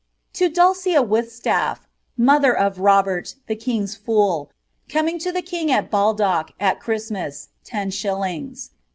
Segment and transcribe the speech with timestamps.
[0.33, 1.81] To Dulcia Withstaf^
[2.17, 4.49] mother of Rol^rt, Ihe king^ fool,
[4.89, 8.71] coming to the king at Baldock, at Christmas, ten shil yags.